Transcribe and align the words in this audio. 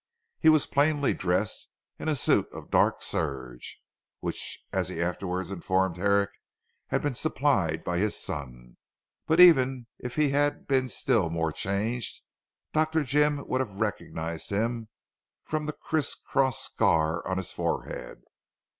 He 0.39 0.49
was 0.49 0.65
plainly 0.65 1.13
dressed 1.13 1.69
in 1.99 2.09
a 2.09 2.15
suit 2.15 2.51
of 2.53 2.71
black 2.71 3.03
serge, 3.03 3.79
which 4.19 4.65
as 4.73 4.89
he 4.89 4.99
afterwards 4.99 5.51
informed 5.51 5.97
Herrick 5.97 6.31
had 6.87 7.03
been 7.03 7.13
supplied 7.13 7.83
by 7.83 7.99
his 7.99 8.17
son. 8.17 8.77
But 9.27 9.39
even 9.39 9.85
if 9.99 10.15
he 10.15 10.31
had 10.31 10.65
been 10.67 10.89
still 10.89 11.29
more 11.29 11.51
changed 11.51 12.23
Dr. 12.73 13.03
Jim 13.03 13.47
would 13.47 13.61
have 13.61 13.79
recognised 13.79 14.49
him 14.49 14.87
from 15.43 15.65
the 15.67 15.73
cries 15.73 16.15
cross 16.15 16.63
scar 16.65 17.21
on 17.27 17.37
his 17.37 17.51
forehead. 17.53 18.23